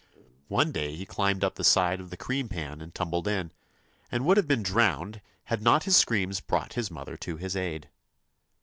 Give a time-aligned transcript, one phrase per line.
[0.47, 3.51] One day he climbed up the side of the cream pan and tumbled in,
[4.11, 7.87] and would have been drowned had not his screams brought his mother to his aid.